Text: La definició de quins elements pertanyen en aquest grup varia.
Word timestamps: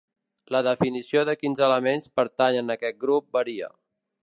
La 0.53 0.61
definició 0.67 1.21
de 1.29 1.35
quins 1.41 1.61
elements 1.67 2.09
pertanyen 2.21 2.67
en 2.69 2.77
aquest 2.77 3.01
grup 3.07 3.29
varia. 3.39 3.71